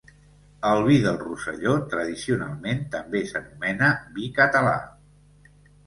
El 0.69 0.79
vi 0.87 0.95
del 1.03 1.19
Rosselló 1.23 1.75
tradicionalment 1.93 2.83
també 2.99 3.25
s'anomena 3.35 3.95
vi 4.19 4.35
català. 4.43 4.79